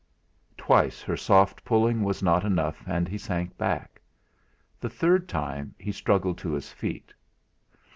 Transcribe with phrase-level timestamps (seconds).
[0.57, 4.01] Twice her soft pulling was not enough, and he sank back.
[4.79, 7.13] The third time he struggled to his feet.